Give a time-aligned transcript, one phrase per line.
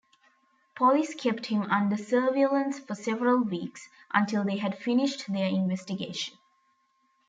[0.73, 6.39] Police kept him under surveillance for several weeks, until they had finished their investigation.